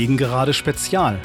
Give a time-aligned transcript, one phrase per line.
[0.00, 1.20] Gegengerade Spezial.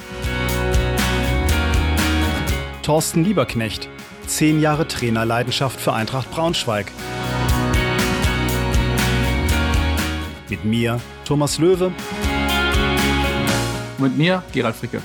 [2.83, 3.87] Thorsten Lieberknecht,
[4.27, 6.91] zehn Jahre Trainerleidenschaft für Eintracht Braunschweig.
[10.49, 11.93] Mit mir, Thomas Löwe.
[13.97, 15.01] Mit mir, Gerald Fricke.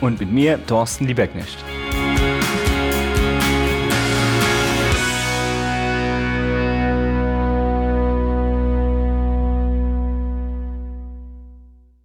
[0.00, 1.58] Und mit mir, Thorsten Lieberknecht.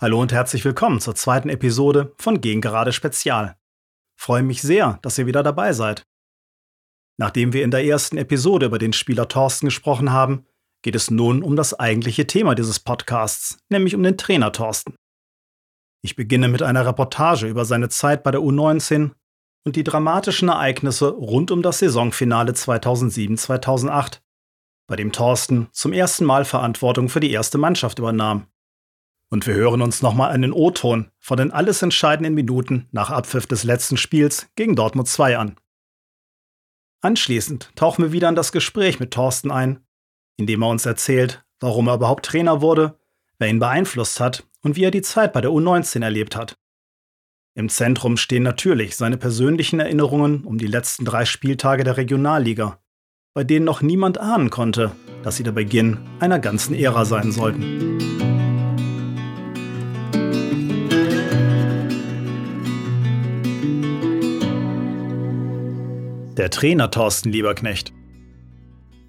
[0.03, 3.55] Hallo und herzlich willkommen zur zweiten Episode von Gegengerade Spezial.
[4.19, 6.05] Freue mich sehr, dass ihr wieder dabei seid.
[7.17, 10.45] Nachdem wir in der ersten Episode über den Spieler Thorsten gesprochen haben,
[10.81, 14.97] geht es nun um das eigentliche Thema dieses Podcasts, nämlich um den Trainer Thorsten.
[16.01, 19.11] Ich beginne mit einer Reportage über seine Zeit bei der U19
[19.63, 24.19] und die dramatischen Ereignisse rund um das Saisonfinale 2007-2008,
[24.85, 28.47] bei dem Thorsten zum ersten Mal Verantwortung für die erste Mannschaft übernahm.
[29.33, 33.63] Und wir hören uns nochmal einen O-Ton von den alles entscheidenden Minuten nach Abpfiff des
[33.63, 35.55] letzten Spiels gegen Dortmund 2 an.
[37.01, 39.79] Anschließend tauchen wir wieder in das Gespräch mit Thorsten ein,
[40.37, 42.99] indem er uns erzählt, warum er überhaupt Trainer wurde,
[43.39, 46.59] wer ihn beeinflusst hat und wie er die Zeit bei der U19 erlebt hat.
[47.55, 52.79] Im Zentrum stehen natürlich seine persönlichen Erinnerungen um die letzten drei Spieltage der Regionalliga,
[53.33, 54.91] bei denen noch niemand ahnen konnte,
[55.23, 58.12] dass sie der Beginn einer ganzen Ära sein sollten.
[66.43, 67.93] Der Trainer Thorsten Lieberknecht.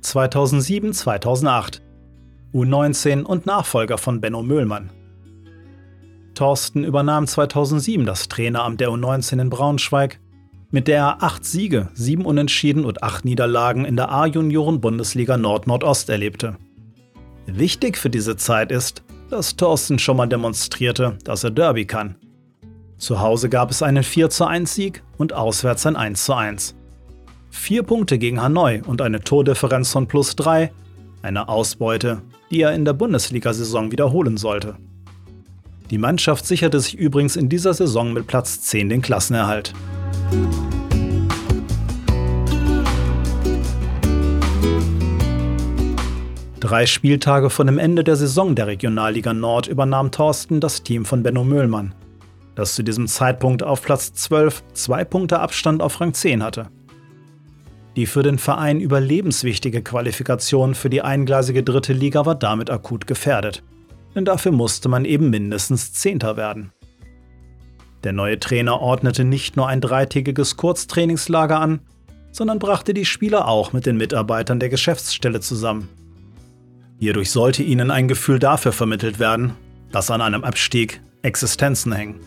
[0.04, 1.80] 2007-2008.
[2.54, 4.92] U19 und Nachfolger von Benno Möhlmann.
[6.36, 10.20] Thorsten übernahm 2007 das Traineramt der U19 in Braunschweig,
[10.70, 16.56] mit der er acht Siege, sieben Unentschieden und acht Niederlagen in der A-Junioren-Bundesliga Nord-Nordost erlebte.
[17.46, 22.14] Wichtig für diese Zeit ist, dass Thorsten schon mal demonstrierte, dass er Derby kann.
[22.96, 26.76] Zu Hause gab es einen 4:1 Sieg und auswärts ein 1:1.
[27.56, 30.70] Vier Punkte gegen Hanoi und eine Tordifferenz von plus drei.
[31.22, 32.20] Eine Ausbeute,
[32.50, 34.74] die er in der Bundesliga-Saison wiederholen sollte.
[35.90, 39.72] Die Mannschaft sicherte sich übrigens in dieser Saison mit Platz 10 den Klassenerhalt.
[46.60, 51.22] Drei Spieltage vor dem Ende der Saison der Regionalliga Nord übernahm Thorsten das Team von
[51.22, 51.94] Benno Möhlmann,
[52.56, 56.68] das zu diesem Zeitpunkt auf Platz 12 zwei Punkte Abstand auf Rang 10 hatte.
[57.96, 63.62] Die für den Verein überlebenswichtige Qualifikation für die eingleisige dritte Liga war damit akut gefährdet.
[64.14, 66.72] Denn dafür musste man eben mindestens Zehnter werden.
[68.02, 71.80] Der neue Trainer ordnete nicht nur ein dreitägiges Kurztrainingslager an,
[72.32, 75.88] sondern brachte die Spieler auch mit den Mitarbeitern der Geschäftsstelle zusammen.
[76.98, 79.54] Hierdurch sollte ihnen ein Gefühl dafür vermittelt werden,
[79.92, 82.20] dass an einem Abstieg Existenzen hängen.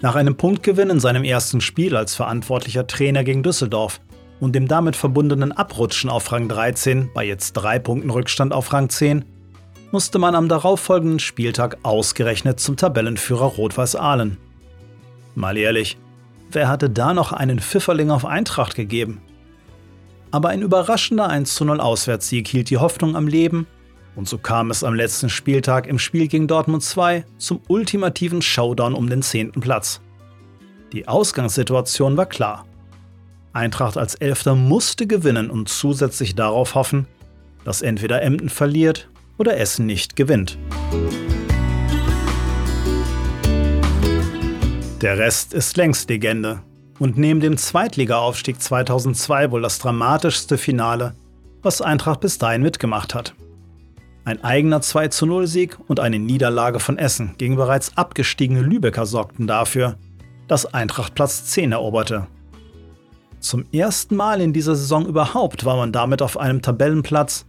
[0.00, 4.00] Nach einem Punktgewinn in seinem ersten Spiel als verantwortlicher Trainer gegen Düsseldorf
[4.38, 8.88] und dem damit verbundenen Abrutschen auf Rang 13 bei jetzt drei Punkten Rückstand auf Rang
[8.88, 9.24] 10,
[9.90, 14.36] musste man am darauffolgenden Spieltag ausgerechnet zum Tabellenführer Rot-Weiß Ahlen.
[15.34, 15.98] Mal ehrlich,
[16.52, 19.20] wer hatte da noch einen Pfifferling auf Eintracht gegeben?
[20.30, 23.66] Aber ein überraschender 1:0 Auswärtssieg hielt die Hoffnung am Leben
[24.18, 28.94] und so kam es am letzten Spieltag im Spiel gegen Dortmund 2 zum ultimativen Showdown
[28.94, 30.00] um den zehnten Platz.
[30.92, 32.66] Die Ausgangssituation war klar.
[33.52, 37.06] Eintracht als Elfter musste gewinnen und zusätzlich darauf hoffen,
[37.64, 39.08] dass entweder Emden verliert
[39.38, 40.58] oder Essen nicht gewinnt.
[45.00, 46.60] Der Rest ist längst Legende
[46.98, 51.14] und neben dem Zweitligaaufstieg 2002 wohl das dramatischste Finale,
[51.62, 53.36] was Eintracht bis dahin mitgemacht hat.
[54.28, 59.46] Ein eigener 2 0 Sieg und eine Niederlage von Essen gegen bereits abgestiegene Lübecker sorgten
[59.46, 59.96] dafür,
[60.48, 62.26] dass Eintracht Platz 10 eroberte.
[63.40, 67.46] Zum ersten Mal in dieser Saison überhaupt war man damit auf einem Tabellenplatz,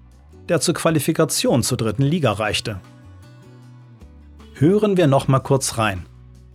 [0.47, 2.79] der zur Qualifikation zur dritten Liga reichte.
[4.53, 6.05] Hören wir noch mal kurz rein,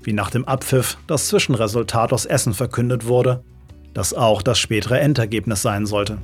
[0.05, 3.45] wie nach dem Abpfiff das Zwischenresultat aus Essen verkündet wurde,
[3.93, 6.17] das auch das spätere Endergebnis sein sollte.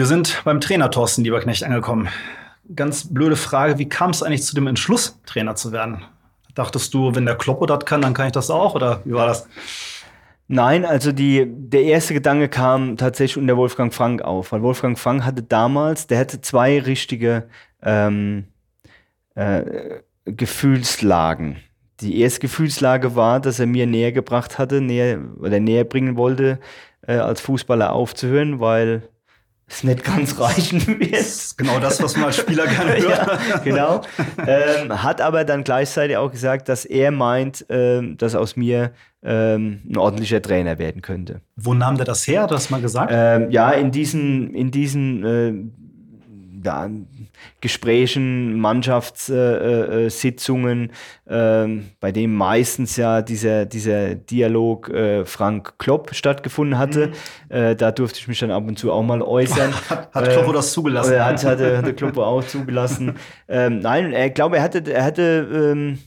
[0.00, 2.08] Wir sind beim Trainer Thorsten Lieberknecht angekommen.
[2.74, 6.00] Ganz blöde Frage, wie kam es eigentlich zu dem Entschluss, Trainer zu werden?
[6.54, 8.74] Dachtest du, wenn der Kloppo das kann, dann kann ich das auch?
[8.74, 9.46] Oder wie war das?
[10.48, 15.22] Nein, also die, der erste Gedanke kam tatsächlich unter Wolfgang Frank auf, weil Wolfgang Frank
[15.26, 17.50] hatte damals, der hatte zwei richtige
[17.82, 18.46] ähm,
[19.34, 21.58] äh, Gefühlslagen.
[22.00, 26.58] Die erste Gefühlslage war, dass er mir näher gebracht hatte, näher oder näher bringen wollte,
[27.06, 29.02] äh, als Fußballer aufzuhören, weil
[29.70, 31.56] es nicht ganz reichen wird.
[31.56, 33.40] Genau das, was man als Spieler gerne hört.
[33.48, 34.02] ja, genau.
[34.46, 39.82] Ähm, hat aber dann gleichzeitig auch gesagt, dass er meint, ähm, dass aus mir ähm,
[39.88, 41.40] ein ordentlicher Trainer werden könnte.
[41.56, 42.46] Wo nahm der das her?
[42.46, 43.12] Das mal gesagt?
[43.14, 45.52] Ähm, ja, in diesen, in diesen äh,
[46.64, 46.88] ja,
[47.60, 50.92] Gesprächen, Mannschaftssitzungen,
[51.26, 57.08] äh, äh, bei dem meistens ja dieser, dieser Dialog äh, Frank Klopp stattgefunden hatte.
[57.08, 57.54] Mhm.
[57.54, 59.72] Äh, da durfte ich mich dann ab und zu auch mal äußern.
[59.90, 61.22] hat, hat Kloppo das zugelassen?
[61.22, 63.16] Hat, hatte, hatte Kloppo auch zugelassen.
[63.48, 65.98] ähm, nein, ich glaube, er hatte, er hatte ähm,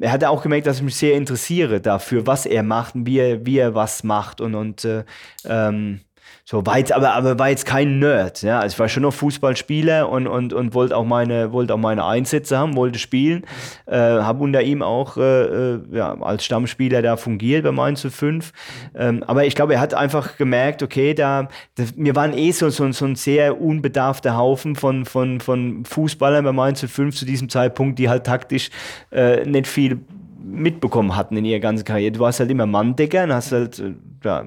[0.00, 3.18] er hatte auch gemerkt, dass ich mich sehr interessiere dafür, was er macht und wie
[3.18, 5.04] er, wie er was macht und, und äh,
[5.44, 6.00] ähm,
[6.46, 8.42] so weit, aber, aber war jetzt kein Nerd.
[8.42, 8.60] Ja?
[8.60, 12.04] Also ich war schon noch Fußballspieler und, und, und wollte auch meine, wollte auch meine
[12.04, 13.44] Einsätze haben, wollte spielen.
[13.86, 18.52] Äh, habe unter ihm auch äh, äh ja, als Stammspieler da fungiert bei Mainz 5.
[18.94, 22.68] Ähm, aber ich glaube, er hat einfach gemerkt, okay, da, da wir waren eh so,
[22.68, 27.48] so, so ein sehr unbedarfter Haufen von, von, von Fußballern bei Mainz 5 zu diesem
[27.48, 28.68] Zeitpunkt, die halt taktisch
[29.12, 29.98] äh, nicht viel
[30.44, 32.12] mitbekommen hatten in ihrer ganzen Karriere.
[32.12, 33.82] Du warst halt immer Manndecker und hast halt,
[34.24, 34.44] ja,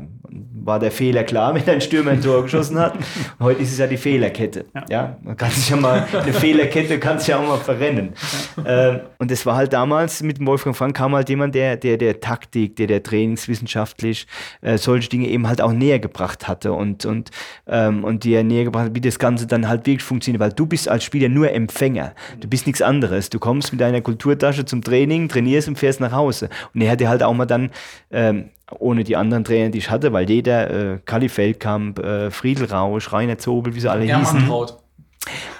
[0.68, 2.97] war der Fehler klar, wenn ein Stürmer ein Tor geschossen hat.
[3.39, 4.65] Heute ist es ja die Fehlerkette.
[4.74, 8.13] Ja, ja man kann sich ja mal, eine Fehlerkette kann sich ja auch mal verrennen.
[8.57, 8.89] Ja.
[8.89, 12.19] Ähm, und es war halt damals mit Wolfgang Frank kam halt jemand, der, der, der
[12.19, 14.27] Taktik, der, der trainingswissenschaftlich
[14.62, 17.31] äh, solche Dinge eben halt auch näher gebracht hatte und, und,
[17.68, 20.65] ähm, und dir näher gebracht hat, wie das Ganze dann halt wirklich funktioniert, weil du
[20.65, 22.13] bist als Spieler nur Empfänger.
[22.39, 23.29] Du bist nichts anderes.
[23.29, 26.50] Du kommst mit deiner Kulturtasche zum Training, trainierst und fährst nach Hause.
[26.74, 27.71] Und er hatte halt auch mal dann
[28.12, 28.50] ähm,
[28.80, 33.12] ohne die anderen Trainer, die ich hatte, weil jeder, äh, Kali Feldkamp, äh, Friedel Rausch,
[33.12, 34.48] Rainer Zobel, wie sie alle Ehrmann hießen.
[34.48, 34.78] Traut.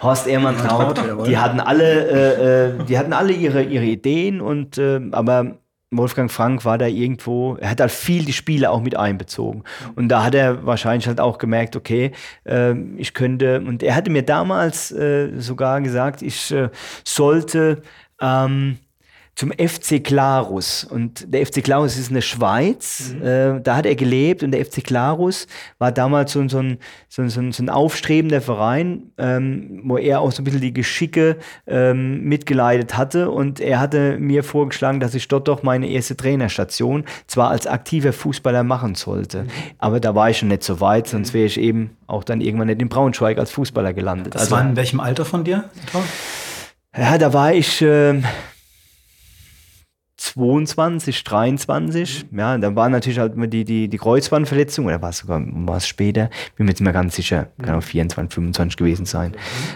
[0.01, 4.77] Horst Ehrmann Traut, die hatten alle, äh, äh, die hatten alle ihre, ihre Ideen und
[4.77, 5.57] äh, aber
[5.89, 9.63] Wolfgang Frank war da irgendwo, er hat halt viel die Spiele auch mit einbezogen.
[9.95, 12.12] Und da hat er wahrscheinlich halt auch gemerkt, okay,
[12.44, 16.69] äh, ich könnte, und er hatte mir damals äh, sogar gesagt, ich äh,
[17.06, 17.81] sollte
[18.21, 18.80] ähm,
[19.38, 20.84] zum FC Clarus.
[20.84, 23.13] Und der FC Clarus ist in der Schweiz.
[23.13, 23.22] Mhm.
[23.22, 25.46] Äh, da hat er gelebt und der FC Clarus
[25.77, 30.32] war damals so, so, ein, so, so, so ein aufstrebender Verein, ähm, wo er auch
[30.32, 33.29] so ein bisschen die Geschicke ähm, mitgeleitet hatte.
[33.29, 38.13] Und er hatte mir vorgeschlagen, dass ich dort doch meine erste Trainerstation zwar als aktiver
[38.13, 39.44] Fußballer machen sollte.
[39.44, 39.50] Mhm.
[39.77, 42.67] Aber da war ich schon nicht so weit, sonst wäre ich eben auch dann irgendwann
[42.67, 44.34] nicht in Braunschweig als Fußballer gelandet.
[44.34, 45.65] Das also, war in welchem Alter von dir?
[46.98, 47.84] Ja, da war ich.
[47.84, 48.24] Äh,
[50.34, 52.25] 22, 23.
[52.29, 52.39] Mhm.
[52.39, 55.88] Ja, dann war natürlich halt die, die, die Kreuzbandverletzung, oder war es sogar war es
[55.88, 59.34] später, bin mir jetzt mal ganz sicher, kann auch 24, 25 gewesen sein.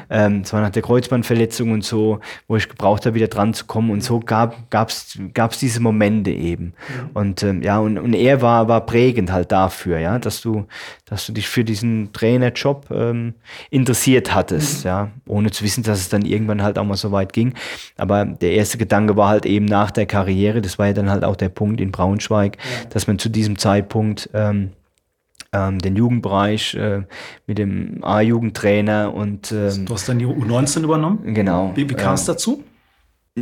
[0.09, 3.65] Ähm, es war nach der Kreuzbandverletzung und so, wo ich gebraucht habe, wieder dran zu
[3.65, 3.91] kommen.
[3.91, 6.65] Und so gab es gab's diese Momente eben.
[6.65, 7.09] Mhm.
[7.13, 10.65] Und ähm, ja, und, und er war, war prägend halt dafür, ja, dass du,
[11.05, 13.35] dass du dich für diesen Trainerjob ähm,
[13.69, 14.87] interessiert hattest, mhm.
[14.87, 17.53] ja, ohne zu wissen, dass es dann irgendwann halt auch mal so weit ging.
[17.97, 20.61] Aber der erste Gedanke war halt eben nach der Karriere, Karriere.
[20.61, 22.89] Das war ja dann halt auch der Punkt in Braunschweig, ja.
[22.89, 24.71] dass man zu diesem Zeitpunkt ähm,
[25.53, 27.03] ähm, den Jugendbereich äh,
[27.47, 31.33] mit dem A-Jugendtrainer und ähm, Du hast dann die U19 übernommen?
[31.33, 31.71] Genau.
[31.75, 32.63] Wie, wie kam es dazu?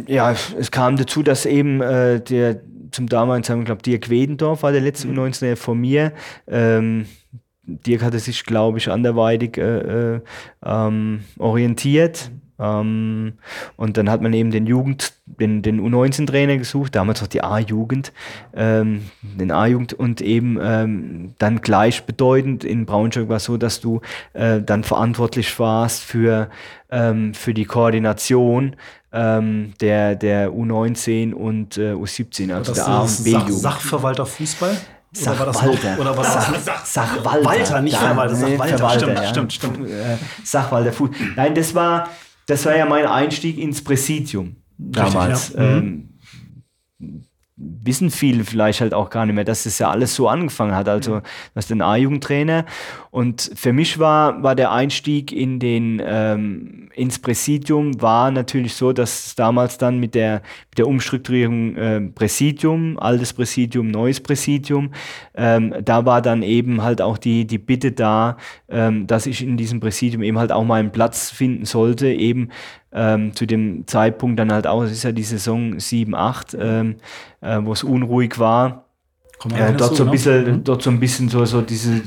[0.08, 4.72] Ja, es kam dazu, dass eben äh, der zum damaligen Zeitpunkt, glaube Dirk Wedendorf war
[4.72, 5.20] der letzte mhm.
[5.20, 6.14] U19 von mir.
[6.48, 7.06] Ähm,
[7.64, 10.22] Dirk hatte sich, glaube ich, anderweitig äh, äh,
[10.66, 12.32] ähm, orientiert.
[12.60, 13.34] Ähm,
[13.78, 18.12] und dann hat man eben den Jugend, den, den U19-Trainer gesucht, damals noch die A-Jugend,
[18.54, 24.02] ähm, den A-Jugend und eben ähm, dann gleichbedeutend in Braunschweig war es so, dass du
[24.34, 26.50] äh, dann verantwortlich warst für,
[26.92, 28.76] ähm, für die Koordination
[29.12, 33.54] ähm, der, der U19 und äh, U17, also der A- und B-Jugend.
[33.54, 34.78] Sachverwalter Fußball?
[35.12, 36.00] Sachwalter.
[36.00, 37.46] Oder war das noch, Sach, Sachwalter.
[37.46, 39.00] Walter, nicht Verwalter, Sachwalter.
[39.00, 39.28] Stimmt, ja.
[39.28, 39.90] stimmt, stimmt.
[39.90, 40.92] Äh, Sachwalter.
[41.36, 42.10] Nein, das war,
[42.50, 45.50] das war ja mein Einstieg ins Präsidium damals.
[45.50, 45.82] Richtig, ja.
[45.82, 46.10] mhm.
[47.00, 47.24] ähm,
[47.60, 50.88] wissen viele vielleicht halt auch gar nicht mehr, dass das ja alles so angefangen hat.
[50.88, 51.22] Also, mhm.
[51.56, 52.66] das ist ein A-Jugendtrainer.
[53.12, 58.94] Und für mich war, war der Einstieg in den, ähm, ins Präsidium war natürlich so,
[58.94, 64.92] dass damals dann mit der, mit der Umstrukturierung äh, Präsidium, altes Präsidium, neues Präsidium,
[65.36, 68.38] ähm, da war dann eben halt auch die, die Bitte da,
[68.70, 72.50] ähm, dass ich in diesem Präsidium eben halt auch meinen Platz finden sollte, eben
[72.92, 76.96] ähm, zu dem Zeitpunkt dann halt auch, es ist ja die Saison 7, 8, ähm,
[77.42, 78.86] äh, wo es unruhig war.
[79.54, 80.12] Äh, dort, so ein ne?
[80.12, 80.64] bisschen, mhm.
[80.64, 82.02] dort so ein bisschen so, so diese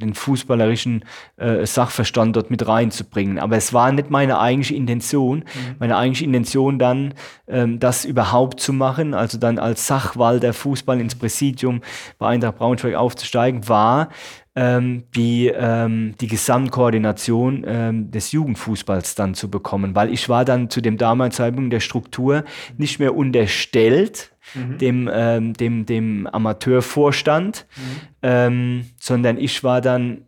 [0.00, 1.04] den fußballerischen
[1.36, 3.38] äh, Sachverstand dort mit reinzubringen.
[3.38, 5.38] Aber es war nicht meine eigentliche Intention.
[5.38, 5.76] Mhm.
[5.78, 7.14] Meine eigentliche Intention dann,
[7.46, 11.82] ähm, das überhaupt zu machen, also dann als Sachwall der Fußball ins Präsidium
[12.18, 14.08] bei Eintracht Braunschweig aufzusteigen, war,
[14.56, 20.70] ähm, die, ähm, die Gesamtkoordination ähm, des Jugendfußballs dann zu bekommen, weil ich war dann
[20.70, 22.44] zu dem damaligen Zeitpunkt der Struktur
[22.76, 24.78] nicht mehr unterstellt, mhm.
[24.78, 27.82] dem, ähm, dem, dem Amateurvorstand, mhm.
[28.22, 30.22] ähm, sondern ich war dann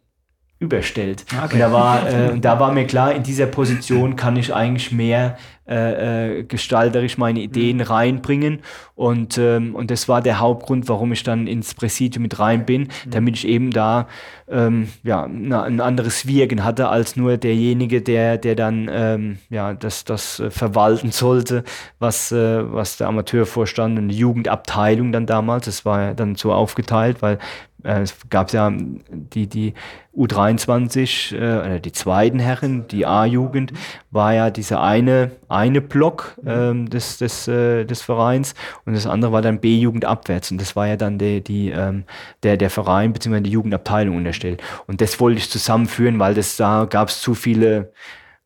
[0.63, 1.25] überstellt.
[1.31, 1.55] Okay.
[1.55, 5.37] Und da war, äh, da war mir klar, in dieser Position kann ich eigentlich mehr
[5.69, 7.83] äh, äh, gestalterisch meine Ideen mhm.
[7.83, 8.61] reinbringen.
[8.95, 12.83] Und, ähm, und das war der Hauptgrund, warum ich dann ins Präsidium mit rein bin,
[12.83, 13.11] mhm.
[13.11, 14.09] damit ich eben da
[14.49, 19.73] ähm, ja, na, ein anderes Wirken hatte als nur derjenige, der, der dann ähm, ja,
[19.73, 21.65] das, das äh, verwalten sollte,
[21.99, 26.53] was, äh, was der Amateurvorstand und die Jugendabteilung dann damals, das war ja dann so
[26.53, 27.39] aufgeteilt, weil
[27.85, 29.75] es gab ja die, die
[30.17, 33.73] U23, äh, die zweiten Herren, die A-Jugend,
[34.11, 39.33] war ja dieser eine, eine Block ähm, des, des, äh, des Vereins und das andere
[39.33, 42.05] war dann B-Jugend abwärts und das war ja dann die, die, ähm,
[42.43, 43.41] der, der Verein bzw.
[43.41, 44.63] die Jugendabteilung unterstellt.
[44.87, 47.93] Und das wollte ich zusammenführen, weil das da gab es zu viele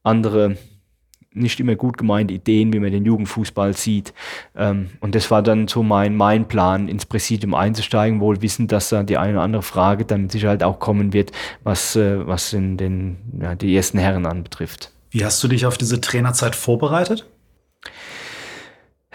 [0.02, 0.56] andere
[1.36, 4.12] nicht immer gut gemeinte Ideen, wie man den Jugendfußball sieht.
[4.56, 8.88] Ähm, und das war dann so mein, mein Plan, ins Präsidium einzusteigen, wohl wissend, dass
[8.88, 12.52] da die eine oder andere Frage dann mit Sicherheit auch kommen wird, was, äh, was
[12.52, 14.92] in den, ja, die ersten Herren anbetrifft.
[15.10, 17.26] Wie hast du dich auf diese Trainerzeit vorbereitet?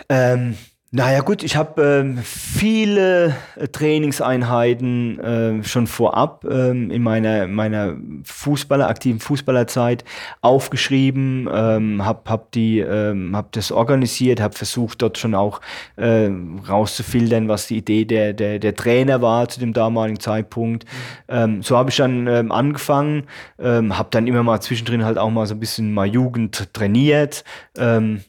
[0.09, 0.55] Ähm,
[0.91, 2.19] naja gut, ich habe ähm,
[2.61, 10.03] viele äh, Trainingseinheiten äh, schon vorab ähm, in meiner, meiner Fußballer, aktiven Fußballerzeit
[10.41, 15.59] aufgeschrieben, ähm, habe hab ähm, hab das organisiert, habe versucht dort schon auch
[15.95, 16.29] äh,
[16.69, 20.85] rauszufiltern, was die Idee der, der, der Trainer war zu dem damaligen Zeitpunkt.
[21.29, 23.23] Ähm, so habe ich dann ähm, angefangen,
[23.57, 27.43] ähm, habe dann immer mal zwischendrin halt auch mal so ein bisschen mal Jugend trainiert.
[27.75, 28.21] Ähm,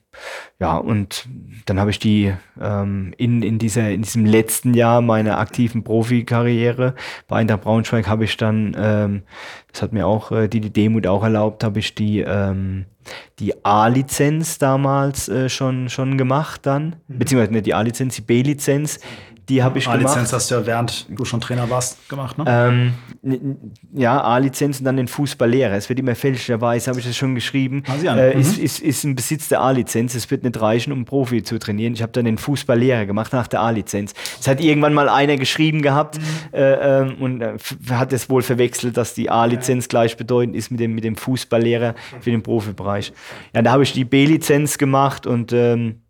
[0.59, 1.29] ja, und
[1.67, 6.95] dann habe ich die ähm, in, in, dieser, in diesem letzten Jahr meiner aktiven Profikarriere
[7.29, 9.23] bei Eintracht Braunschweig habe ich dann, ähm,
[9.73, 12.87] das hat mir auch äh, die, die Demut auch erlaubt, habe ich die, ähm,
[13.39, 17.19] die A-Lizenz damals äh, schon, schon gemacht dann, mhm.
[17.19, 19.01] beziehungsweise nicht die A-Lizenz, die B-Lizenz
[19.49, 20.05] die habe ich gemacht.
[20.05, 22.45] A-Lizenz hast du ja während du schon Trainer warst gemacht, ne?
[22.47, 25.75] Ähm, ja, A-Lizenz und dann den Fußballlehrer.
[25.75, 28.41] Es wird immer fälschlicherweise, habe ich das schon geschrieben, ah, äh, mhm.
[28.41, 30.15] ist, ist, ist ein Besitz der A-Lizenz.
[30.15, 31.95] Es wird nicht reichen, um Profi zu trainieren.
[31.95, 34.15] Ich habe dann den Fußballlehrer gemacht nach der A-Lizenz.
[34.41, 36.25] Es hat irgendwann mal einer geschrieben gehabt mhm.
[36.53, 37.57] äh, ähm, und äh,
[37.91, 42.31] hat es wohl verwechselt, dass die A-Lizenz gleichbedeutend ist mit dem, mit dem Fußballlehrer für
[42.31, 43.13] den Profibereich.
[43.55, 46.02] Ja, da habe ich die B-Lizenz gemacht und ähm,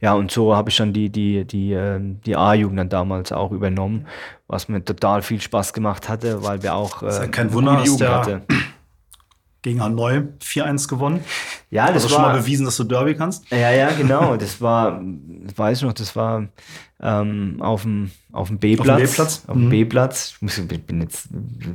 [0.00, 3.52] ja, und so habe ich dann die, die, die, ähm, die A-Jugend dann damals auch
[3.52, 4.06] übernommen,
[4.48, 7.02] was mir total viel Spaß gemacht hatte, weil wir auch.
[7.02, 8.42] Äh, ist ja kein Wunder, dass der hatte.
[9.62, 11.24] gegen Hanoi 4-1 gewonnen.
[11.70, 13.48] Ja, das also war schon mal bewiesen, dass du Derby kannst.
[13.50, 14.36] Ja, ja, genau.
[14.36, 15.00] Das war,
[15.56, 16.48] weiß ich noch, das war
[17.00, 19.44] ähm, auf dem auf dem B-Platz.
[19.46, 20.34] Auf dem B-Platz.
[20.40, 20.68] Mhm.
[20.70, 21.28] Ich bin jetzt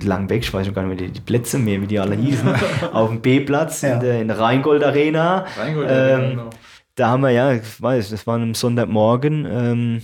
[0.04, 2.16] lang weg, ich weiß noch gar nicht mehr die, die Plätze mehr, wie die alle
[2.16, 2.48] hießen.
[2.92, 3.94] auf dem B-Platz ja.
[3.94, 5.46] in, der, in der Rheingold Arena.
[5.58, 6.50] Rheingold Arena, ähm, genau
[6.98, 10.01] da haben wir ja, ich weiß, das war am Sonntagmorgen, ähm,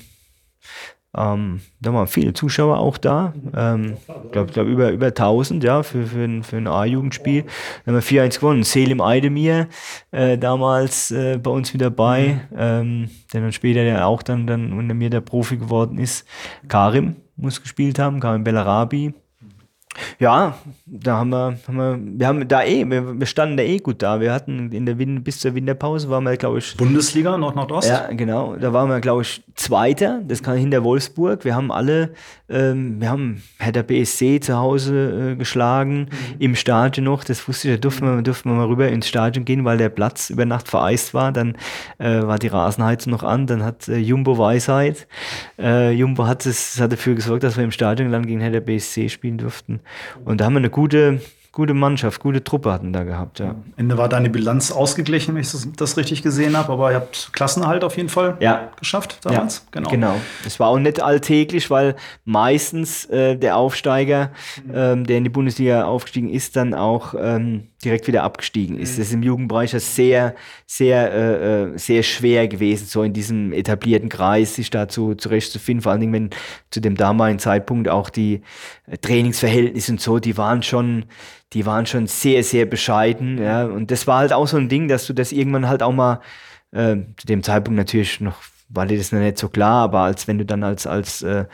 [1.16, 3.34] ähm, da waren viele Zuschauer auch da.
[3.56, 7.44] Ähm, ich glaube glaub über, über 1000 ja, für, für ein, für ein A-Jugendspiel.
[7.86, 8.64] Dann haben wir 4-1 gewonnen.
[8.64, 9.68] Selim Eidemir
[10.12, 14.74] äh, damals äh, bei uns mit dabei, ähm, der dann später der auch dann, dann
[14.74, 16.28] unter mir der Profi geworden ist.
[16.68, 19.14] Karim muss gespielt haben, Karim Bellarabi.
[20.20, 23.78] Ja, da haben wir, haben wir, wir haben da eh, wir, wir standen da eh
[23.78, 24.20] gut da.
[24.20, 26.76] Wir hatten in der Win bis zur Winterpause waren wir, glaube ich.
[26.78, 27.90] Bundesliga, Nord-Nordost?
[27.90, 28.56] Ja, genau.
[28.56, 30.22] Da waren wir, glaube ich, Zweiter.
[30.28, 31.46] Das kann hinter Wolfsburg.
[31.46, 32.14] Wir haben alle,
[32.50, 36.36] ähm, wir haben Hertha BSC zu Hause äh, geschlagen, mhm.
[36.40, 37.24] im Stadion noch.
[37.24, 39.90] Das wusste ich, da durften wir, durften wir mal rüber ins Stadion gehen, weil der
[39.90, 41.32] Platz über Nacht vereist war.
[41.32, 41.56] Dann
[42.00, 43.46] äh, war die Rasenheizung noch an.
[43.46, 45.08] Dann hat äh, Jumbo Weisheit.
[45.60, 49.10] Äh, Jumbo hat, es, hat dafür gesorgt, dass wir im Stadion dann gegen Hertha BSC
[49.10, 49.82] spielen durften.
[50.26, 51.20] Und da haben wir eine gute
[51.54, 53.52] gute Mannschaft, gute Truppe hatten da gehabt, ja.
[53.52, 56.96] Am Ende war deine Bilanz ausgeglichen, wenn ich das, das richtig gesehen habe, aber ihr
[56.96, 58.72] habt Klassenerhalt auf jeden Fall ja.
[58.78, 59.58] geschafft damals.
[59.58, 59.90] Ja, genau.
[59.90, 60.16] genau.
[60.46, 64.32] Es war auch nicht alltäglich, weil meistens äh, der Aufsteiger,
[64.66, 64.72] mhm.
[64.74, 68.94] ähm, der in die Bundesliga aufgestiegen ist, dann auch ähm, direkt wieder abgestiegen ist.
[68.94, 68.98] Mhm.
[68.98, 70.36] Das ist im Jugendbereich sehr,
[70.66, 75.82] sehr, äh, äh, sehr schwer gewesen, so in diesem etablierten Kreis sich dazu zurechtzufinden.
[75.82, 76.30] Vor allen Dingen, wenn
[76.72, 78.42] zu dem damaligen Zeitpunkt auch die
[78.88, 81.06] äh, Trainingsverhältnisse und so, die waren schon,
[81.54, 83.38] die waren schon sehr, sehr bescheiden.
[83.38, 83.66] Ja.
[83.66, 86.22] Und das war halt auch so ein Ding, dass du das irgendwann halt auch mal
[86.72, 88.38] äh, zu dem Zeitpunkt natürlich noch
[88.74, 91.46] war dir das noch nicht so klar, aber als wenn du dann als, als äh,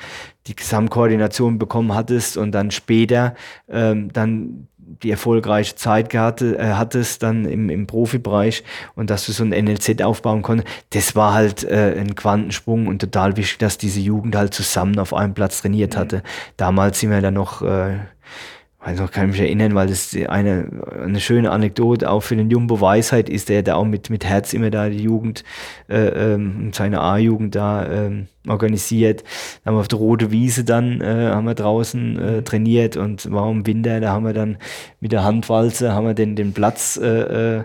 [0.48, 3.36] die Gesamtkoordination bekommen hattest und dann später
[3.68, 4.69] ähm, dann
[5.04, 8.64] die erfolgreiche Zeit gehabt, äh, hattest dann im, im Profibereich
[8.96, 13.00] und dass du so ein NLZ aufbauen konntest, das war halt äh, ein Quantensprung und
[13.00, 16.00] total wichtig, dass diese Jugend halt zusammen auf einem Platz trainiert mhm.
[16.00, 16.24] hatte.
[16.58, 18.00] Damals sind wir dann noch äh,
[18.82, 20.70] also kann ich mich erinnern, weil das eine,
[21.04, 24.54] eine schöne Anekdote auch für den Jumbo Weisheit ist, der da auch mit, mit Herz
[24.54, 25.44] immer da die Jugend,
[25.90, 29.26] äh, ähm, seine A-Jugend da ähm, organisiert.
[29.64, 33.30] Da haben wir auf der Rote Wiese dann, äh, haben wir draußen äh, trainiert und
[33.30, 34.58] war im Winter, da haben wir dann
[35.02, 37.64] mit der Handwalze, haben wir den, den Platz äh, äh,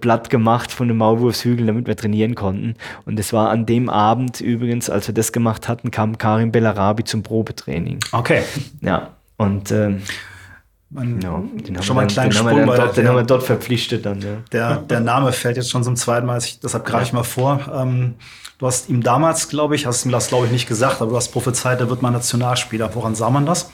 [0.00, 2.74] platt gemacht von den Maulwurfshügeln, damit wir trainieren konnten.
[3.06, 7.04] Und es war an dem Abend übrigens, als wir das gemacht hatten, kam Karim Bellarabi
[7.04, 8.00] zum Probetraining.
[8.12, 8.42] Okay.
[8.82, 10.02] Ja, und ähm,
[10.92, 14.04] man, ja, den schon mal einen kleinen Sprung, haben dort, den haben wir dort verpflichtet
[14.04, 14.20] dann.
[14.20, 14.36] Ja.
[14.52, 17.60] Der, der Name fällt jetzt schon zum zweiten Mal, deshalb greife ich mal vor.
[17.74, 18.14] Ähm,
[18.58, 21.16] du hast ihm damals, glaube ich, hast ihm das, glaube ich, nicht gesagt, aber du
[21.16, 22.94] hast prophezeit, er wird mal Nationalspieler.
[22.94, 23.70] Woran sah man das?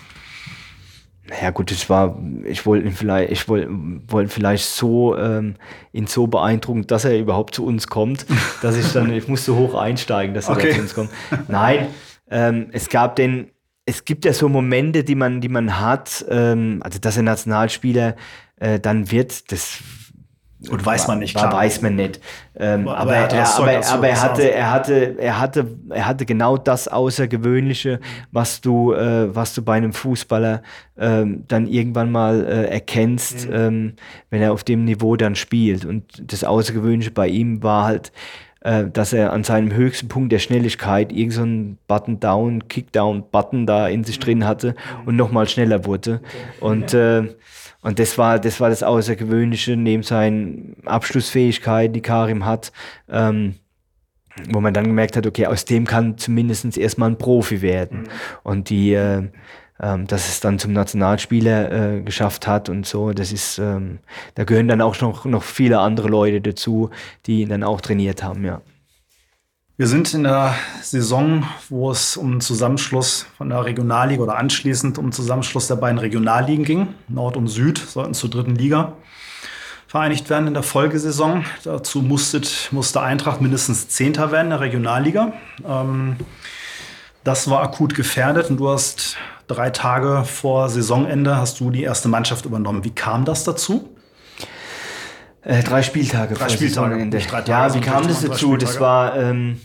[1.43, 3.69] Ja gut, es war, ich wollte ihn vielleicht, ich wollte,
[4.07, 5.57] wollte vielleicht so ähm,
[5.93, 8.27] ihn so beeindrucken, dass er überhaupt zu uns kommt,
[8.63, 10.73] dass ich dann, ich musste hoch einsteigen, dass er okay.
[10.73, 11.11] zu uns kommt.
[11.49, 11.89] Nein,
[12.31, 13.51] ähm, es gab den,
[13.89, 18.17] es gibt ja so Momente, die man, die man hat, ähm, also dass er Nationalspieler
[18.61, 19.79] äh, dann wird, das
[20.71, 21.53] und weiß man nicht, klar.
[21.53, 22.21] Weiß man nicht.
[22.57, 26.27] Ähm, aber, aber, er, er, aber, aber er, hatte, er hatte, er hatte, er hatte
[26.27, 28.01] genau das Außergewöhnliche,
[28.33, 30.63] was du, äh, was du bei einem Fußballer
[30.99, 33.55] ähm, dann irgendwann mal äh, erkennst, mhm.
[33.55, 33.93] ähm,
[34.31, 35.85] wenn er auf dem Niveau dann spielt.
[35.85, 38.11] Und das Außergewöhnliche bei ihm war halt,
[38.69, 44.05] äh, dass er an seinem höchsten Punkt der Schnelligkeit irgendeinen so Button-Down, Kick-Down-Button da in
[44.05, 44.75] sich drin hatte
[45.07, 46.21] und nochmal schneller wurde.
[46.61, 47.35] Und, äh,
[47.81, 52.73] und das war, das war das Außergewöhnliche neben seinen Abschlussfähigkeiten, die Karim hat.
[53.09, 53.55] Ähm,
[54.51, 58.03] wo man dann gemerkt hat, okay, aus dem kann zumindest erstmal ein Profi werden.
[58.03, 58.07] Mhm.
[58.45, 59.31] Und die, äh,
[59.81, 63.13] ähm, dass es dann zum Nationalspieler äh, geschafft hat und so.
[63.13, 63.99] Das ist, ähm,
[64.35, 66.91] da gehören dann auch noch, noch viele andere Leute dazu,
[67.27, 68.61] die ihn dann auch trainiert haben, ja.
[69.77, 75.13] Wir sind in der Saison, wo es um Zusammenschluss von der Regionalliga oder anschließend um
[75.13, 76.89] Zusammenschluss der beiden Regionalligen ging.
[77.07, 78.95] Nord und Süd sollten zur dritten Liga
[79.87, 81.45] vereinigt werden in der Folgesaison.
[81.63, 85.33] Dazu musste, musste Eintracht mindestens Zehnter werden in der Regionalliga.
[85.65, 86.17] Ähm,
[87.23, 89.17] das war akut gefährdet und du hast
[89.49, 92.85] drei Tage vor Saisonende hast du die erste Mannschaft übernommen.
[92.85, 93.89] Wie kam das dazu?
[95.43, 97.19] Äh, drei Spieltage drei vor Spieltage, Saisonende.
[97.19, 98.57] Drei Tage, ja, wie kam das dazu?
[98.57, 99.61] Das war, ähm,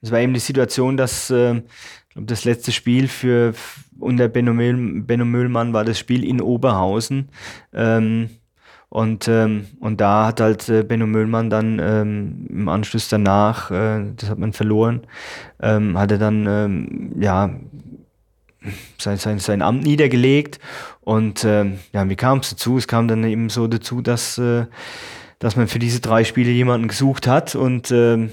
[0.00, 1.62] das war eben die Situation, dass äh,
[2.14, 3.54] das letzte Spiel für
[3.98, 7.28] unter Benno, Mühl, Benno Mühlmann war das Spiel in Oberhausen.
[7.72, 8.30] Ähm,
[8.88, 14.04] und, ähm, und da hat halt äh, Benno Müllmann dann ähm, im Anschluss danach, äh,
[14.14, 15.00] das hat man verloren,
[15.60, 17.50] ähm, hat er dann ähm, ja,
[18.98, 20.58] sein, sein, sein Amt niedergelegt.
[21.00, 22.78] Und äh, ja, wie kam es dazu?
[22.78, 24.66] Es kam dann eben so dazu, dass, äh,
[25.38, 28.28] dass man für diese drei Spiele jemanden gesucht hat und äh,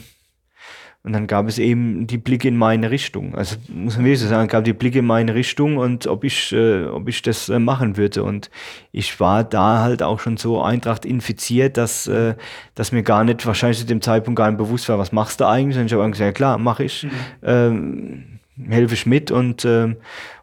[1.03, 3.33] und dann gab es eben die Blicke in meine Richtung.
[3.33, 6.85] Also muss man wirklich sagen, gab die Blicke in meine Richtung und ob ich, äh,
[6.85, 8.21] ob ich das äh, machen würde.
[8.21, 8.51] Und
[8.91, 12.35] ich war da halt auch schon so Eintracht infiziert, dass, äh,
[12.75, 15.45] dass mir gar nicht, wahrscheinlich zu dem Zeitpunkt gar nicht bewusst war, was machst du
[15.47, 15.79] eigentlich?
[15.79, 17.03] Und ich habe gesagt, ja klar, mache ich.
[17.03, 17.09] Mhm.
[17.41, 19.95] Ähm, helfe ich mit und, äh,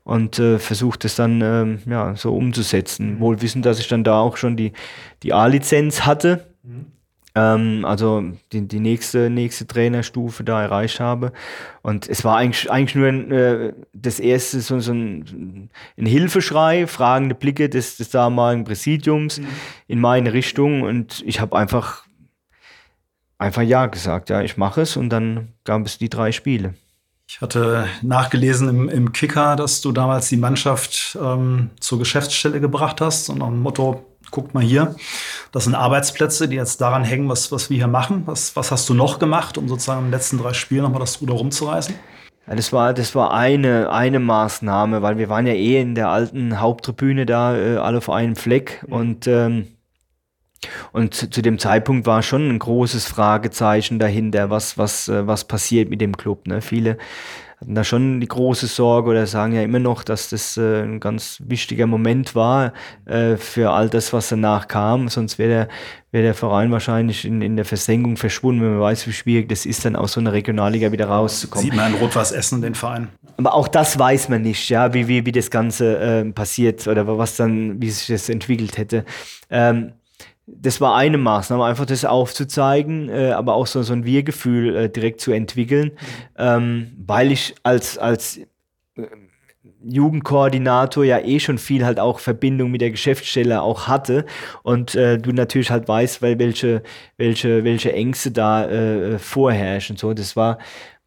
[0.04, 3.14] und äh, versuche das dann äh, ja, so umzusetzen.
[3.16, 3.20] Mhm.
[3.20, 4.72] Wohl wissen, dass ich dann da auch schon die,
[5.22, 6.46] die A-Lizenz hatte.
[6.62, 6.86] Mhm.
[7.38, 11.32] Ähm, also die, die nächste, nächste Trainerstufe da erreicht habe.
[11.82, 16.86] Und es war eigentlich, eigentlich nur ein, äh, das erste so, so ein, ein, Hilfeschrei,
[16.86, 19.46] fragende Blicke des, des damaligen Präsidiums mhm.
[19.86, 20.82] in meine Richtung.
[20.82, 22.06] Und ich habe einfach,
[23.38, 24.30] einfach Ja gesagt.
[24.30, 24.96] Ja, ich mache es.
[24.96, 26.74] Und dann gab es die drei Spiele.
[27.30, 33.02] Ich hatte nachgelesen im, im Kicker, dass du damals die Mannschaft ähm, zur Geschäftsstelle gebracht
[33.02, 34.96] hast und dem Motto, guckt mal hier,
[35.52, 38.22] das sind Arbeitsplätze, die jetzt daran hängen, was, was wir hier machen.
[38.24, 41.20] Was, was hast du noch gemacht, um sozusagen in den letzten drei Spielen nochmal das
[41.20, 41.94] Ruder rumzureißen?
[42.46, 46.08] Ja, das war, das war eine, eine Maßnahme, weil wir waren ja eh in der
[46.08, 49.66] alten Haupttribüne da, äh, alle auf einem Fleck und ähm,
[50.92, 55.88] und zu dem Zeitpunkt war schon ein großes Fragezeichen dahinter, was, was, äh, was passiert
[55.90, 56.46] mit dem Club.
[56.46, 56.60] Ne?
[56.60, 56.98] Viele
[57.60, 61.00] hatten da schon die große Sorge oder sagen ja immer noch, dass das äh, ein
[61.00, 62.72] ganz wichtiger Moment war
[63.04, 65.08] äh, für all das, was danach kam.
[65.08, 65.68] Sonst wäre der,
[66.12, 69.66] wär der Verein wahrscheinlich in, in der Versenkung verschwunden, wenn man weiß, wie schwierig das
[69.66, 71.64] ist, dann aus so einer Regionalliga wieder rauszukommen.
[71.64, 73.08] Sieht man in Rot-Weiß Essen den Verein.
[73.36, 77.18] Aber auch das weiß man nicht, ja, wie, wie, wie das Ganze äh, passiert oder
[77.18, 79.04] was dann, wie sich das entwickelt hätte.
[79.50, 79.94] Ähm,
[80.50, 84.88] das war eine Maßnahme, einfach das aufzuzeigen, äh, aber auch so, so ein Wir-Gefühl äh,
[84.88, 85.92] direkt zu entwickeln,
[86.36, 88.46] ähm, weil ich als, als äh,
[89.84, 94.24] Jugendkoordinator ja eh schon viel halt auch Verbindung mit der Geschäftsstelle auch hatte
[94.62, 96.82] und äh, du natürlich halt weißt, weil welche,
[97.16, 99.96] welche, welche Ängste da äh, vorherrschen.
[99.96, 100.58] So, das war,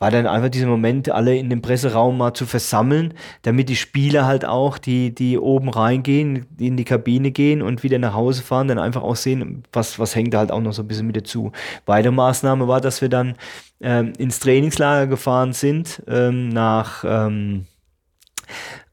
[0.02, 4.26] war dann einfach dieser Moment, alle in dem Presseraum mal zu versammeln, damit die Spieler
[4.26, 8.68] halt auch, die, die oben reingehen, in die Kabine gehen und wieder nach Hause fahren,
[8.68, 11.18] dann einfach auch sehen, was, was hängt da halt auch noch so ein bisschen mit
[11.18, 11.52] dazu.
[11.86, 13.36] Weitere Maßnahme war, dass wir dann
[13.80, 17.68] ähm, ins Trainingslager gefahren sind, ähm, nach, ähm,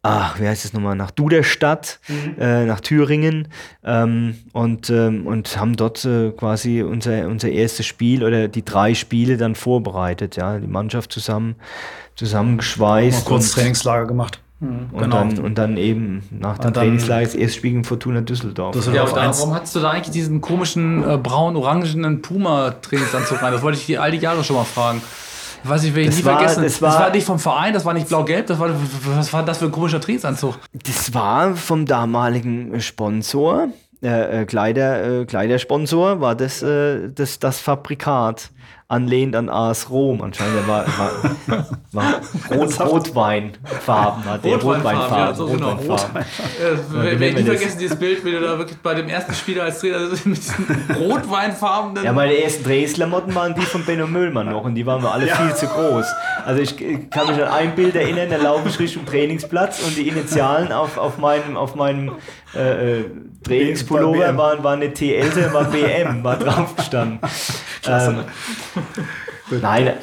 [0.09, 2.41] ach, wie heißt es nochmal, nach Duderstadt, mhm.
[2.41, 3.49] äh, nach Thüringen
[3.85, 8.95] ähm, und, ähm, und haben dort äh, quasi unser, unser erstes Spiel oder die drei
[8.95, 11.57] Spiele dann vorbereitet, ja, die Mannschaft zusammen,
[12.17, 13.25] zusammengeschweißt.
[13.25, 14.41] Mal kurz Trainingslager gemacht.
[14.61, 15.17] Mhm, und, genau.
[15.19, 18.75] dann, und dann eben nach dem Trainingslager das erste Spiel gegen Fortuna Düsseldorf.
[18.75, 23.53] Düsseldorf ja, warum hattest du da eigentlich diesen komischen äh, braun-orangenen Puma-Trainingsanzug rein?
[23.53, 25.01] Das wollte ich dir all die Jahre schon mal fragen.
[25.65, 26.63] Weiß ich, will ich das nie war, vergessen.
[26.63, 28.71] Das war, das war, nicht vom Verein, das war nicht blau-gelb, das war,
[29.17, 30.59] was war das für ein komischer Trainingsanzug?
[30.73, 33.69] Das war vom damaligen Sponsor,
[34.03, 38.51] äh, äh, Kleider, äh, Kleidersponsor, war das, äh, das, das Fabrikat
[38.89, 40.23] anlehnt an AS Rom.
[40.23, 42.21] Anscheinend war, war, war
[42.51, 45.17] Rot, Rotweinfarben, hat der Rotweinfarben.
[45.17, 45.73] Ja, so genau.
[45.73, 46.25] Rotweinfarben.
[46.89, 47.03] Genau.
[47.03, 49.81] Äh, werde nie vergessen, dieses Bild, wie du da wirklich bei dem ersten Spieler als
[49.81, 52.03] Trainer mit diesen Rotweinfarben.
[52.03, 55.29] Ja, meine ersten Drehsklamotten waren die von Benno Müllmann noch und die waren mir alle
[55.29, 55.37] ja.
[55.37, 56.07] viel zu groß.
[56.47, 56.77] Also ich
[57.11, 60.97] kann mich an ein Bild erinnern, da laufe ich Richtung Trainingsplatz und die Initialen auf,
[60.97, 62.13] auf meinem, auf meinem
[62.55, 63.05] äh, äh
[63.45, 67.21] Trainingspullover waren, waren eine TL, war BM, war drauf gestanden.
[67.87, 68.25] Ähm,
[69.63, 69.95] Nein,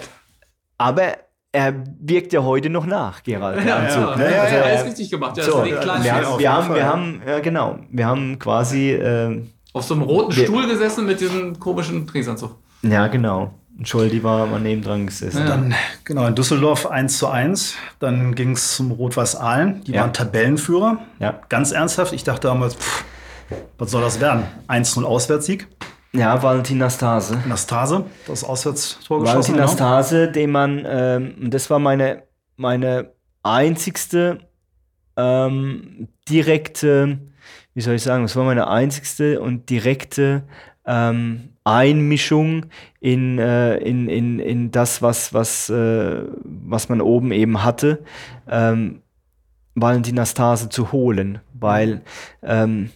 [0.78, 1.18] aber
[1.52, 3.66] er wirkt ja heute noch nach, Gerald.
[3.66, 4.36] Ja, Anzug, ja, ne?
[4.36, 5.38] ja, also, ja, er ist richtig gemacht.
[5.38, 9.42] Ja, so, wir, haben, wir, haben, wir haben, ja genau, wir haben quasi äh,
[9.74, 12.58] auf so einem roten wir, Stuhl gesessen mit diesem komischen Trainingsanzug.
[12.82, 13.54] Ja, genau.
[13.84, 15.40] Scholdi war mal nebendran gesessen.
[15.40, 15.48] Ja.
[15.48, 17.76] Dann, genau, in Düsseldorf 1 zu 1.
[18.00, 19.84] Dann ging es zum Rot-Weiß Aalen.
[19.84, 20.02] Die ja.
[20.02, 21.00] waren Tabellenführer.
[21.20, 21.42] Ja.
[21.50, 22.14] Ganz ernsthaft.
[22.14, 23.04] Ich dachte damals, pff,
[23.78, 24.44] was soll das werden?
[24.70, 25.68] 1-0 Auswärtssieg.
[26.18, 27.38] Ja, Valentin Nastase.
[27.48, 29.28] Nastase, das Auswärtstor geschossen.
[29.28, 29.66] Valentin genau.
[29.68, 32.24] Nastase, den man, ähm, das war meine,
[32.58, 33.12] meine
[33.44, 34.40] einzigste
[35.18, 37.20] ähm, direkte,
[37.74, 40.44] wie soll ich sagen, das war meine einzigste und direkte
[40.86, 42.68] ähm, Einmischung
[43.00, 48.04] in, äh, in, in, in das, was, was, äh, was man oben eben hatte,
[48.48, 49.02] ähm,
[49.74, 52.02] Valentin Nastase zu holen, weil
[52.44, 52.92] ähm,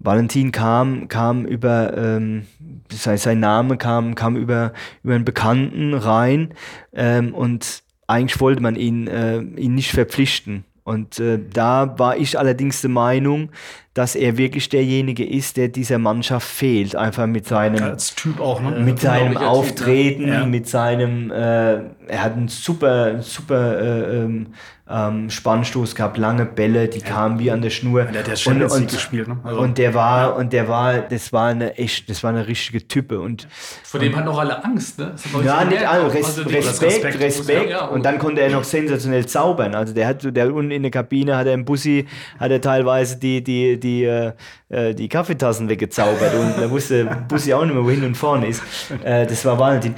[0.00, 2.46] Valentin kam, kam über, ähm,
[2.90, 4.72] sein Name kam, kam über,
[5.04, 6.54] über einen Bekannten rein
[6.92, 10.64] ähm, und eigentlich wollte man ihn, äh, ihn nicht verpflichten.
[10.84, 13.50] Und äh, da war ich allerdings der Meinung,
[13.94, 16.94] dass er wirklich derjenige ist, der dieser Mannschaft fehlt.
[16.94, 18.70] Einfach mit seinem, Als Typ auch, ne?
[18.80, 20.34] mit seinem Auftreten, typ, ne?
[20.34, 20.46] ja.
[20.46, 21.74] mit seinem, äh,
[22.06, 24.46] er hat einen super, super äh, ähm,
[24.90, 27.06] ähm, Spannstoß gehabt, lange Bälle, die ja.
[27.06, 28.04] kamen wie an der Schnur.
[28.04, 29.38] der hat ja und, und, gespielt, ne?
[29.44, 30.28] Also, und der war, ja.
[30.30, 33.20] und der war, das war eine echt, das war eine richtige Type.
[33.20, 33.46] Und,
[33.84, 35.14] Vor dem hatten auch alle Angst, ne?
[35.44, 37.70] Ja, nicht alle, Res also Respekt, Respekt, Respekt.
[37.70, 39.74] Ja, und dann konnte er noch sensationell zaubern.
[39.74, 42.06] Also der hat, der unten in der Kabine hat er im Bussi,
[42.40, 44.32] hat er teilweise die, die, die, äh,
[44.68, 48.46] äh die Kaffeetassen weggezaubert und da wusste Bussi auch nicht mehr, wo hin und vorne
[48.46, 48.62] ist.
[49.02, 49.94] Äh, das war Valentin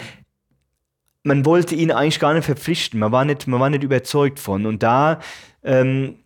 [1.24, 3.00] man wollte ihn eigentlich gar nicht verpflichten.
[3.00, 4.66] Man war nicht, man war nicht überzeugt von.
[4.66, 5.20] Und da,
[5.62, 6.16] ähm,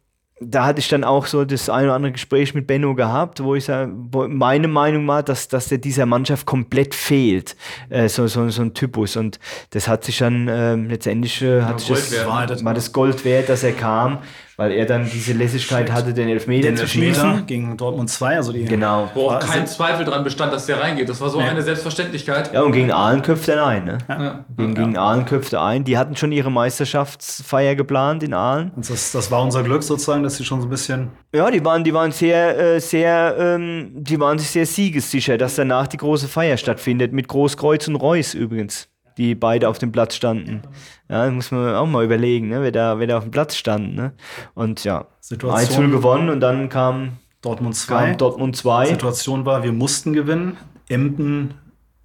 [0.41, 3.55] da hatte ich dann auch so das eine oder andere Gespräch mit Benno gehabt, wo
[3.55, 7.57] ich wo meine Meinung war, dass, dass der dieser Mannschaft komplett fehlt.
[7.89, 9.17] Äh, so, so, so ein Typus.
[9.17, 9.39] Und
[9.71, 13.25] das hat sich dann äh, letztendlich äh, hat ja, sich das, war, war das Gold
[13.25, 14.19] wert, dass er kam
[14.57, 17.45] weil er dann diese Lässigkeit hatte, den Elfmeter den zu schießen.
[17.47, 18.65] gegen Dortmund 2, also die.
[18.65, 19.11] Genau.
[19.13, 21.09] Wo auch kein Zweifel dran bestand, dass der reingeht.
[21.09, 21.47] Das war so ja.
[21.47, 22.55] eine Selbstverständlichkeit.
[22.55, 23.85] Ja, und gegen Aalen köpfte er ein.
[23.85, 23.99] Ne?
[24.09, 24.45] Ja.
[24.57, 24.83] Gegen, ja.
[24.83, 25.85] gegen Aalen köpfte ein.
[25.85, 28.71] Die hatten schon ihre Meisterschaftsfeier geplant in Aalen.
[28.75, 31.11] Und das, das war unser Glück sozusagen, dass sie schon so ein bisschen.
[31.35, 35.57] Ja, die waren, die waren sehr, äh, sehr, ähm, die waren sich sehr siegessicher, dass
[35.57, 38.89] danach die große Feier stattfindet, mit Großkreuz und Reus übrigens.
[39.17, 40.63] Die beide auf dem Platz standen.
[41.09, 43.95] Ja, muss man auch mal überlegen, ne, wer, da, wer da auf dem Platz stand.
[43.95, 44.13] Ne?
[44.55, 48.15] Und ja, 1-0 gewonnen und dann kam Dortmund 2.
[48.15, 48.87] Dortmund 2.
[48.87, 50.57] Situation war, wir mussten gewinnen.
[50.89, 51.55] Emden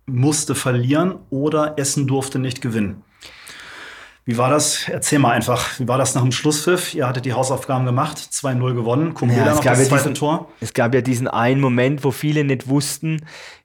[0.05, 3.03] musste verlieren oder Essen durfte nicht gewinnen.
[4.31, 4.87] Wie war das?
[4.87, 5.77] Erzähl mal einfach.
[5.77, 6.93] Wie war das nach dem Schlusspfiff?
[6.93, 9.13] Ihr hattet die Hausaufgaben gemacht, 2-0 gewonnen.
[9.13, 10.47] Kumbela ja, noch das ja zweite diesen, Tor.
[10.61, 13.19] Es gab ja diesen einen Moment, wo viele nicht wussten,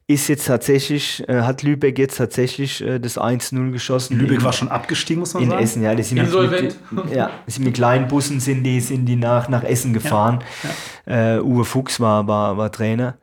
[0.08, 4.18] ist jetzt tatsächlich, äh, hat Lübeck jetzt tatsächlich äh, das 1-0 geschossen.
[4.18, 5.60] Lübeck in, war schon abgestiegen, muss man in sagen.
[5.60, 5.94] In Essen, ja.
[5.94, 6.76] Die sind Insolvent.
[6.90, 10.42] Mit, ja, sind mit kleinen Bussen sind die, sind die nach, nach Essen gefahren.
[11.06, 11.36] Ja, ja.
[11.36, 13.18] Äh, Uwe Fuchs war, war, war Trainer.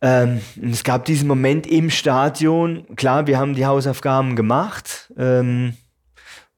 [0.00, 2.86] Ähm, es gab diesen Moment im Stadion.
[2.96, 5.12] Klar, wir haben die Hausaufgaben gemacht.
[5.18, 5.74] Ähm,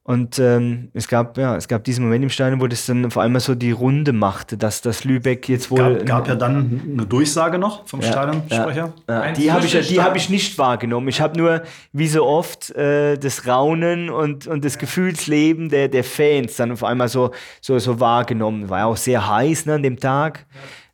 [0.07, 3.23] und ähm, es gab ja, es gab diesen Moment im Stadion, wo das dann vor
[3.23, 5.95] allem so die Runde machte, dass das Lübeck jetzt wohl.
[5.95, 8.93] Gab, gab ja dann eine Durchsage noch vom ja, Stadionsprecher.
[9.09, 9.31] Ja, ja.
[9.31, 11.07] Die habe ich, die hab ich nicht wahrgenommen.
[11.07, 16.03] Ich habe nur, wie so oft, äh, das Raunen und, und das Gefühlsleben der, der
[16.03, 18.69] Fans dann auf einmal so, so, so wahrgenommen.
[18.69, 20.45] War ja auch sehr heiß ne, an dem Tag.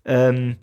[0.05, 0.55] Ähm,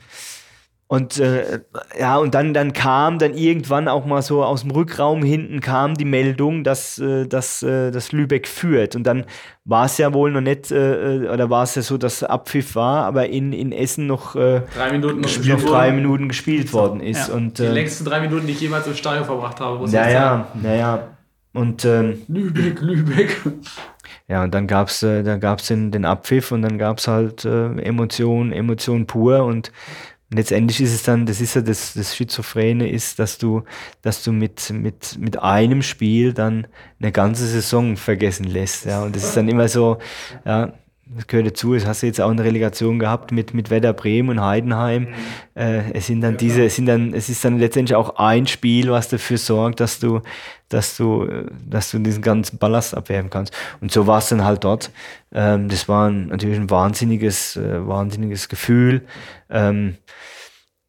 [0.91, 1.61] und äh,
[2.01, 5.95] ja, und dann, dann kam dann irgendwann auch mal so aus dem Rückraum hinten kam
[5.95, 8.97] die Meldung, dass, äh, dass, äh, dass Lübeck führt.
[8.97, 9.27] Und dann
[9.67, 12.75] war es ja wohl noch nicht, äh, äh, oder war es ja so, dass Abpfiff
[12.75, 17.01] war, aber in, in Essen noch, äh, drei, Minuten gespielt noch drei Minuten gespielt worden
[17.01, 17.29] ist.
[17.29, 17.35] Ja.
[17.35, 19.77] Und, die längsten drei Minuten, die ich jemals im Stadion verbracht habe.
[19.81, 21.09] Muss naja, naja.
[21.53, 23.37] Und, ähm, Lübeck, Lübeck.
[24.27, 27.73] Ja, und dann gab es äh, den, den Abpfiff und dann gab es halt äh,
[27.81, 29.71] Emotionen, Emotionen pur und
[30.31, 33.63] letztendlich ist es dann, das ist ja das, das Schizophrene ist, dass du,
[34.03, 36.67] dass du mit, mit, mit einem Spiel dann
[37.01, 38.85] eine ganze Saison vergessen lässt.
[38.85, 39.03] Ja.
[39.03, 39.99] Und das ist dann immer so,
[40.45, 40.75] ja,
[41.15, 44.31] das gehört dazu, es hast du jetzt auch eine Relegation gehabt mit, mit Werder Bremen
[44.31, 45.03] und Heidenheim.
[45.05, 45.15] Mhm.
[45.55, 48.91] Äh, es sind dann diese, es sind dann, es ist dann letztendlich auch ein Spiel,
[48.91, 50.21] was dafür sorgt, dass du,
[50.69, 51.27] dass du,
[51.67, 53.55] dass du diesen ganzen Ballast abwerfen kannst.
[53.81, 54.91] Und so war es dann halt dort.
[55.33, 59.03] Ähm, das war ein, natürlich ein wahnsinniges, äh, wahnsinniges Gefühl.
[59.49, 59.97] Ähm,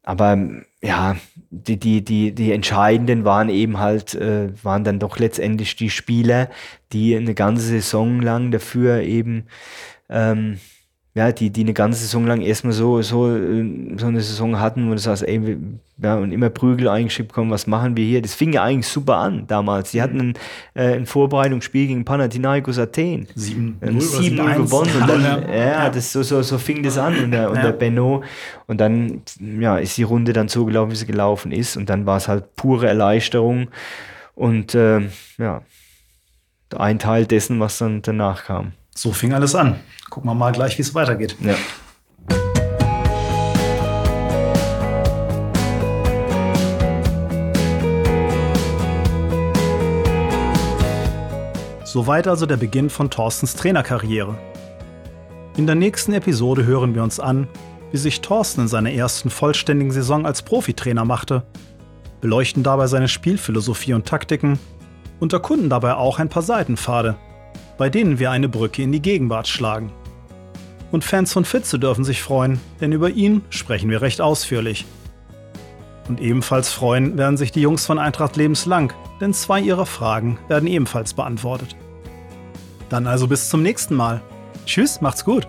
[0.03, 0.37] aber
[0.81, 1.17] ja,
[1.49, 6.49] die, die, die, die entscheidenden waren eben halt, äh, waren dann doch letztendlich die Spieler,
[6.91, 9.45] die eine ganze Saison lang dafür eben
[10.09, 10.59] ähm,
[11.15, 14.93] ja, die, die eine ganze Saison lang erstmal so, so, so eine Saison hatten, wo
[14.93, 15.57] du sagst, ey,
[16.01, 18.21] ja, und immer Prügel eingeschrieben kommen, was machen wir hier?
[18.21, 19.91] Das fing ja eigentlich super an damals.
[19.91, 20.33] Die hatten ein,
[20.75, 23.27] äh, ein Vorbereitungsspiel gegen Panathinaikos Athen.
[23.35, 24.91] 7-0 gewonnen.
[25.01, 27.71] Und dann, ja, ja, das, so, so, so fing das an unter, unter ja.
[27.71, 28.23] Benno.
[28.67, 29.23] Und dann
[29.59, 31.75] ja, ist die Runde dann so gelaufen, wie sie gelaufen ist.
[31.75, 33.69] Und dann war es halt pure Erleichterung.
[34.35, 35.01] Und äh,
[35.37, 35.63] ja,
[36.77, 38.73] ein Teil dessen, was dann danach kam.
[39.01, 39.79] So fing alles an.
[40.09, 41.37] Gucken wir mal gleich, wie es weitergeht.
[41.39, 41.55] Ja.
[51.85, 54.37] Soweit also der Beginn von Thorstens Trainerkarriere.
[55.55, 57.47] In der nächsten Episode hören wir uns an,
[57.93, 61.43] wie sich Thorsten in seiner ersten vollständigen Saison als Profitrainer machte,
[62.19, 64.59] beleuchten dabei seine Spielphilosophie und Taktiken
[65.21, 67.15] und erkunden dabei auch ein paar Seitenpfade,
[67.79, 69.91] bei denen wir eine Brücke in die Gegenwart schlagen.
[70.91, 74.85] Und Fans von Fitze dürfen sich freuen, denn über ihn sprechen wir recht ausführlich.
[76.09, 80.67] Und ebenfalls freuen werden sich die Jungs von Eintracht lebenslang, denn zwei ihrer Fragen werden
[80.67, 81.75] ebenfalls beantwortet.
[82.89, 84.21] Dann also bis zum nächsten Mal.
[84.65, 85.47] Tschüss, macht's gut.